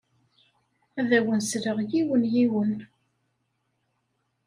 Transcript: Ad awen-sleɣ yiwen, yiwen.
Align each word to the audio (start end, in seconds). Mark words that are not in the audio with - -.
Ad 0.99 1.09
awen-sleɣ 1.17 1.77
yiwen, 1.91 2.23
yiwen. 2.33 2.73